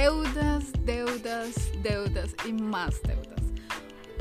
[0.00, 3.42] deudas, deudas, deudas y más deudas.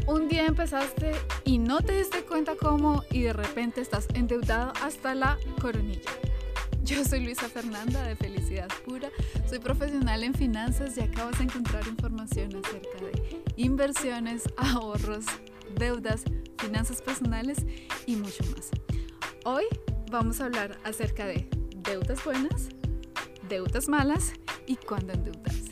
[0.08, 1.14] Un día empezaste
[1.46, 6.12] y no te diste cuenta cómo y de repente estás endeudado hasta la coronilla.
[6.84, 9.10] Yo soy Luisa Fernanda de Felicidad Pura,
[9.48, 15.24] soy profesional en finanzas y acabas de encontrar información acerca de inversiones, ahorros,
[15.78, 16.26] deudas,
[16.58, 17.60] finanzas personales
[18.06, 18.70] y mucho más.
[19.46, 19.64] Hoy
[20.12, 22.68] vamos a hablar acerca de deudas buenas,
[23.48, 24.34] deudas malas
[24.70, 25.69] y cuándo endeudarse.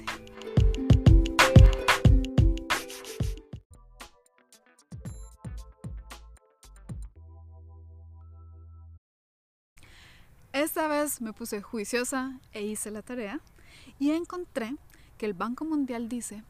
[10.87, 13.41] Vez me puse juiciosa e hice la tarea
[13.99, 14.75] y encontré
[15.17, 16.43] que el Banco Mundial dice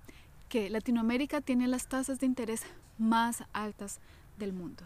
[0.48, 2.62] que Latinoamérica tiene las tasas de interés
[2.98, 4.00] más altas
[4.38, 4.84] del mundo.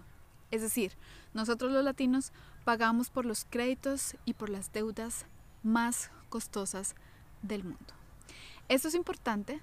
[0.52, 0.94] Es decir,
[1.34, 2.32] nosotros los latinos
[2.64, 5.26] pagamos por los créditos y por las deudas
[5.64, 6.96] más costosas
[7.42, 7.94] del mundo.
[8.70, 9.62] Esto es importante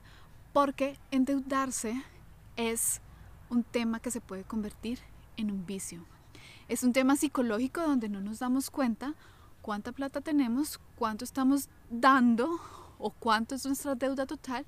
[0.52, 2.02] porque endeudarse
[2.56, 3.00] es
[3.48, 4.98] un tema que se puede convertir
[5.36, 6.05] en un vicio.
[6.69, 9.14] Es un tema psicológico donde no nos damos cuenta
[9.69, 12.58] cuánta plata tenemos, cuánto estamos dando
[12.98, 14.64] o cuánto es nuestra deuda total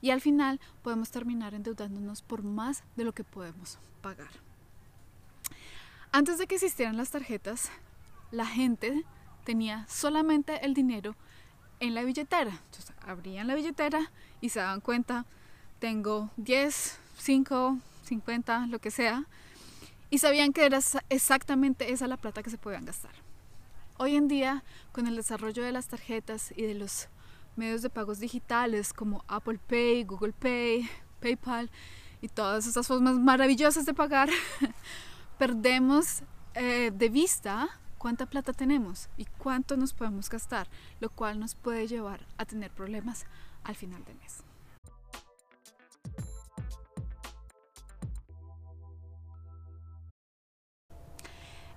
[0.00, 4.30] y al final podemos terminar endeudándonos por más de lo que podemos pagar.
[6.12, 7.72] Antes de que existieran las tarjetas,
[8.30, 9.04] la gente
[9.42, 11.16] tenía solamente el dinero
[11.80, 12.52] en la billetera.
[12.66, 15.26] Entonces abrían la billetera y se daban cuenta,
[15.80, 19.24] tengo 10, 5, 50, lo que sea,
[20.10, 23.33] y sabían que era exactamente esa la plata que se podían gastar.
[23.96, 27.08] Hoy en día, con el desarrollo de las tarjetas y de los
[27.54, 31.70] medios de pagos digitales como Apple Pay, Google Pay, PayPal
[32.20, 34.30] y todas esas formas maravillosas de pagar,
[35.38, 41.54] perdemos eh, de vista cuánta plata tenemos y cuánto nos podemos gastar, lo cual nos
[41.54, 43.26] puede llevar a tener problemas
[43.62, 44.42] al final del mes.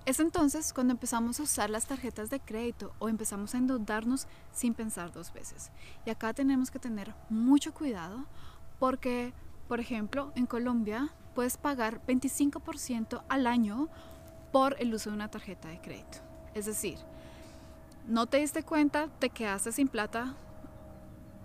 [0.07, 4.73] Es entonces cuando empezamos a usar las tarjetas de crédito o empezamos a endeudarnos sin
[4.73, 5.69] pensar dos veces.
[6.06, 8.23] Y acá tenemos que tener mucho cuidado
[8.79, 9.34] porque,
[9.68, 13.90] por ejemplo, en Colombia puedes pagar 25% al año
[14.53, 16.19] por el uso de una tarjeta de crédito.
[16.53, 16.97] Es decir,
[18.07, 20.35] no te diste cuenta, te quedaste sin plata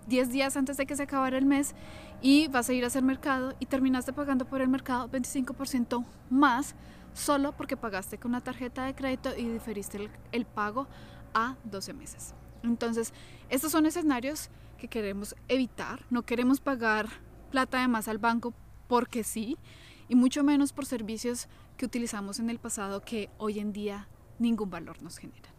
[0.07, 1.75] 10 días antes de que se acabara el mes
[2.21, 6.75] y vas a ir a hacer mercado y terminaste pagando por el mercado 25% más
[7.13, 10.87] solo porque pagaste con una tarjeta de crédito y diferiste el, el, pago
[11.33, 12.33] a 12 meses.
[12.63, 13.13] Entonces,
[13.49, 16.05] estos son escenarios que queremos evitar.
[16.09, 17.07] No queremos pagar
[17.51, 18.53] plata de más al banco
[18.87, 19.57] porque sí,
[20.07, 21.47] y mucho menos por servicios
[21.77, 24.07] que utilizamos en el pasado que hoy en día
[24.39, 25.53] ningún valor nos genera.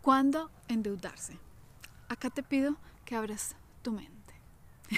[0.00, 1.38] ¿Cuándo endeudarse?
[2.08, 2.76] Acá te pido
[3.06, 4.13] que abras tu mente.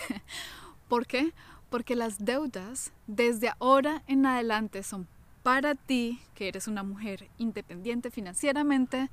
[0.89, 1.33] ¿Por qué?
[1.71, 5.09] Porque las deudas desde ahora en adelante son
[5.43, 9.11] para ti, que eres una mujer independiente financieramente,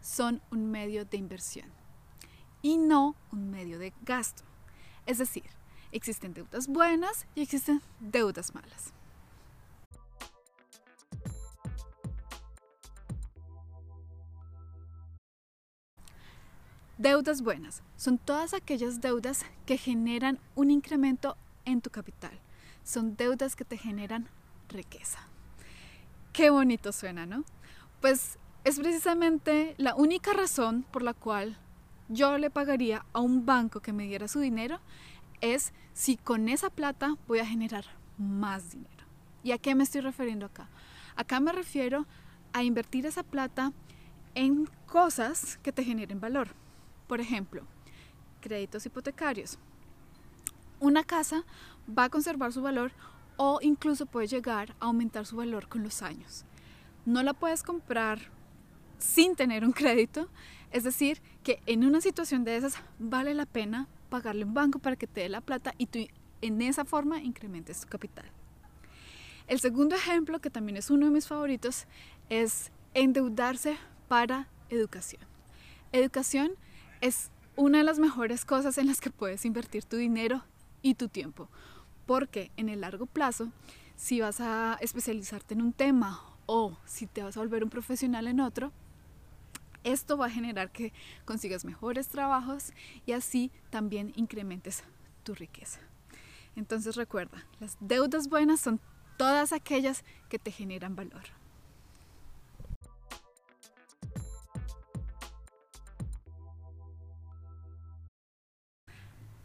[0.00, 1.70] son un medio de inversión
[2.62, 4.42] y no un medio de gasto.
[5.06, 5.44] Es decir,
[5.92, 8.94] existen deudas buenas y existen deudas malas.
[16.98, 22.38] Deudas buenas son todas aquellas deudas que generan un incremento en tu capital.
[22.84, 24.28] Son deudas que te generan
[24.68, 25.18] riqueza.
[26.32, 27.42] Qué bonito suena, ¿no?
[28.00, 31.58] Pues es precisamente la única razón por la cual
[32.08, 34.78] yo le pagaría a un banco que me diera su dinero
[35.40, 37.86] es si con esa plata voy a generar
[38.18, 39.04] más dinero.
[39.42, 40.68] ¿Y a qué me estoy refiriendo acá?
[41.16, 42.06] Acá me refiero
[42.52, 43.72] a invertir esa plata
[44.36, 46.48] en cosas que te generen valor.
[47.06, 47.62] Por ejemplo,
[48.40, 49.58] créditos hipotecarios.
[50.80, 51.44] Una casa
[51.86, 52.92] va a conservar su valor
[53.36, 56.44] o incluso puede llegar a aumentar su valor con los años.
[57.04, 58.30] No la puedes comprar
[58.98, 60.28] sin tener un crédito,
[60.70, 64.96] es decir, que en una situación de esas vale la pena pagarle un banco para
[64.96, 65.98] que te dé la plata y tú
[66.40, 68.26] en esa forma incrementes tu capital.
[69.46, 71.86] El segundo ejemplo, que también es uno de mis favoritos,
[72.30, 73.76] es endeudarse
[74.08, 75.22] para educación.
[75.92, 76.52] Educación
[77.04, 80.42] es una de las mejores cosas en las que puedes invertir tu dinero
[80.80, 81.50] y tu tiempo,
[82.06, 83.50] porque en el largo plazo,
[83.94, 88.26] si vas a especializarte en un tema o si te vas a volver un profesional
[88.26, 88.72] en otro,
[89.82, 90.94] esto va a generar que
[91.26, 92.72] consigas mejores trabajos
[93.04, 94.82] y así también incrementes
[95.24, 95.80] tu riqueza.
[96.56, 98.80] Entonces recuerda, las deudas buenas son
[99.18, 101.43] todas aquellas que te generan valor.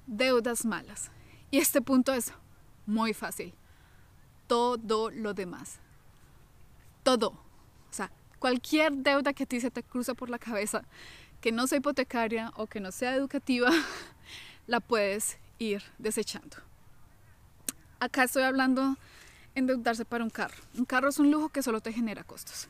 [0.10, 1.12] Deudas malas.
[1.52, 2.34] Y este punto es
[2.86, 3.54] muy fácil.
[4.48, 5.80] Todo lo demás.
[7.04, 7.30] Todo.
[7.30, 10.84] O sea, cualquier deuda que a ti se te cruza por la cabeza,
[11.42, 13.70] que no sea hipotecaria o que no sea educativa,
[14.68, 16.58] la puedes ir desechando.
[18.00, 18.98] Acá estoy hablando
[19.56, 20.58] endeudarse para un carro.
[20.78, 22.68] Un carro es un lujo que solo te genera costos.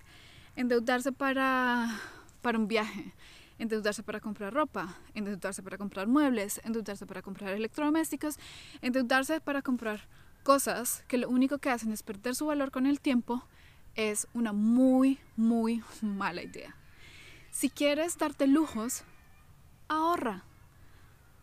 [0.56, 2.00] Endeudarse para,
[2.42, 3.14] para un viaje,
[3.60, 8.40] endeudarse para comprar ropa, endeudarse para comprar muebles, endeudarse para comprar electrodomésticos,
[8.82, 10.08] endeudarse para comprar
[10.44, 13.44] cosas que lo único que hacen es perder su valor con el tiempo,
[13.96, 16.76] es una muy, muy mala idea.
[17.52, 19.04] Si quieres darte lujos,
[19.88, 20.44] ahorra.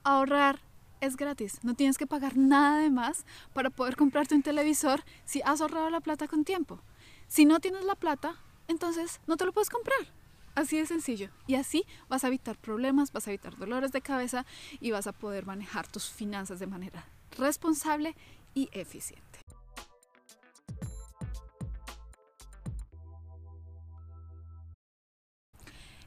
[0.03, 0.61] Ahorrar
[1.01, 5.43] es gratis, no tienes que pagar nada de más para poder comprarte un televisor si
[5.45, 6.81] has ahorrado la plata con tiempo.
[7.29, 8.37] Si no tienes la plata,
[8.69, 10.16] entonces no te lo puedes comprar.
[10.56, 11.29] Así de sencillo.
[11.47, 14.47] Y así vas a evitar problemas, vas a evitar dolores de cabeza
[14.81, 17.05] y vas a poder manejar tus finanzas de manera
[17.37, 18.17] responsable
[18.55, 19.23] y eficiente.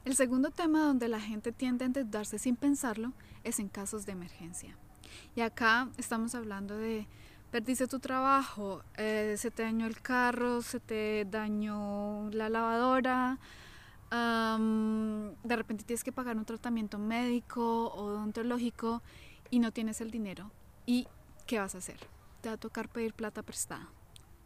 [0.04, 3.12] El segundo tema donde la gente tiende a endeudarse sin pensarlo
[3.44, 4.76] es en casos de emergencia.
[5.36, 7.06] Y acá estamos hablando de
[7.52, 13.38] perdiste tu trabajo, eh, se te dañó el carro, se te dañó la lavadora,
[14.10, 19.02] de repente tienes que pagar un tratamiento médico o odontológico
[19.50, 20.50] y no tienes el dinero.
[20.86, 21.06] ¿Y
[21.46, 21.98] qué vas a hacer?
[22.40, 23.88] Te va a tocar pedir plata prestada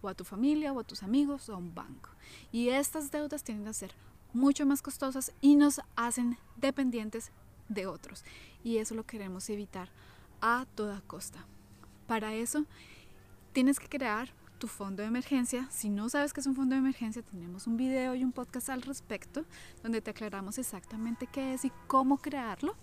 [0.02, 2.10] o a tu familia o a tus amigos o a un banco.
[2.52, 3.92] Y estas deudas tienen que ser
[4.32, 7.30] mucho más costosas y nos hacen dependientes
[7.68, 8.24] de otros.
[8.62, 9.88] Y eso lo queremos evitar
[10.40, 11.46] a toda costa.
[12.06, 12.66] Para eso
[13.52, 14.30] tienes que crear
[14.64, 15.68] tu fondo de emergencia.
[15.70, 18.70] Si no sabes qué es un fondo de emergencia, tenemos un video y un podcast
[18.70, 19.44] al respecto
[19.82, 22.74] donde te aclaramos exactamente qué es y cómo crearlo.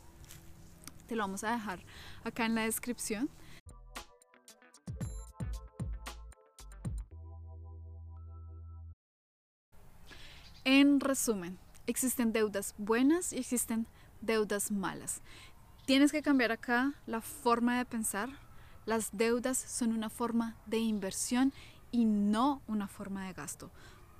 [1.07, 1.79] Te lo vamos a dejar
[2.23, 3.31] acá en la descripción.
[10.63, 11.57] En resumen,
[11.87, 13.87] existen deudas buenas y existen
[14.21, 15.23] deudas malas.
[15.87, 18.29] Tienes que cambiar acá la forma de pensar,
[18.85, 21.53] las deudas son una forma de inversión
[21.91, 23.71] y no una forma de gasto.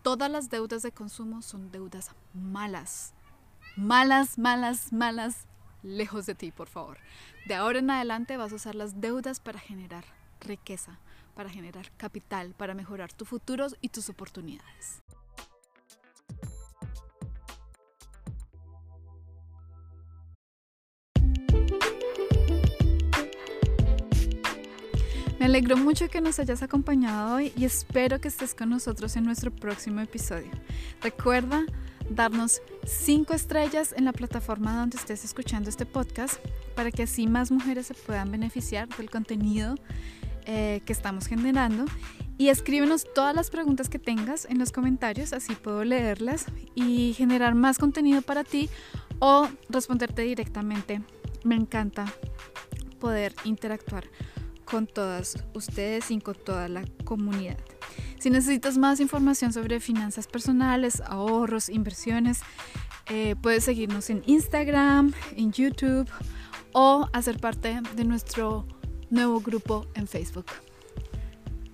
[0.03, 3.13] Todas las deudas de consumo son deudas malas.
[3.77, 5.45] Malas, malas, malas,
[5.83, 6.97] lejos de ti, por favor.
[7.45, 10.03] De ahora en adelante vas a usar las deudas para generar
[10.41, 10.99] riqueza,
[11.35, 15.01] para generar capital, para mejorar tu futuro y tus oportunidades.
[25.51, 29.51] Alegro mucho que nos hayas acompañado hoy y espero que estés con nosotros en nuestro
[29.51, 30.49] próximo episodio.
[31.01, 31.65] Recuerda
[32.09, 36.35] darnos 5 estrellas en la plataforma donde estés escuchando este podcast
[36.73, 39.75] para que así más mujeres se puedan beneficiar del contenido
[40.45, 41.83] eh, que estamos generando.
[42.37, 46.45] Y escríbenos todas las preguntas que tengas en los comentarios, así puedo leerlas
[46.75, 48.69] y generar más contenido para ti
[49.19, 51.01] o responderte directamente.
[51.43, 52.05] Me encanta
[53.01, 54.05] poder interactuar
[54.71, 57.57] con todas ustedes y con toda la comunidad.
[58.19, 62.39] Si necesitas más información sobre finanzas personales, ahorros, inversiones,
[63.09, 66.09] eh, puedes seguirnos en Instagram, en YouTube
[66.71, 68.65] o hacer parte de nuestro
[69.09, 70.45] nuevo grupo en Facebook.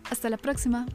[0.10, 0.88] Hasta la próxima.